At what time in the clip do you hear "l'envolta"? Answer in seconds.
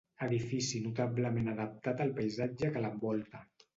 2.87-3.45